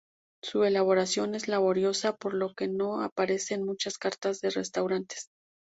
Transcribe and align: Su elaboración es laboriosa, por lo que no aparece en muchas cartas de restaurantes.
Su 0.43 0.63
elaboración 0.63 1.35
es 1.35 1.47
laboriosa, 1.47 2.15
por 2.15 2.33
lo 2.33 2.55
que 2.55 2.67
no 2.67 3.01
aparece 3.01 3.53
en 3.53 3.63
muchas 3.63 3.99
cartas 3.99 4.41
de 4.41 4.49
restaurantes. 4.49 5.29